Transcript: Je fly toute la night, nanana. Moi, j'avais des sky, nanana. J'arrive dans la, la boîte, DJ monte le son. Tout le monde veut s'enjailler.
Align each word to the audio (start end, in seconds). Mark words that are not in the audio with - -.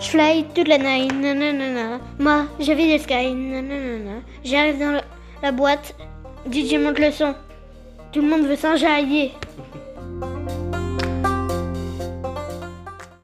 Je 0.00 0.08
fly 0.08 0.46
toute 0.54 0.66
la 0.66 0.78
night, 0.78 1.12
nanana. 1.12 2.00
Moi, 2.18 2.46
j'avais 2.58 2.86
des 2.86 2.98
sky, 2.98 3.34
nanana. 3.34 4.22
J'arrive 4.42 4.78
dans 4.78 4.92
la, 4.92 5.02
la 5.42 5.52
boîte, 5.52 5.94
DJ 6.50 6.76
monte 6.76 6.98
le 6.98 7.10
son. 7.10 7.34
Tout 8.10 8.22
le 8.22 8.28
monde 8.28 8.46
veut 8.46 8.56
s'enjailler. 8.56 9.32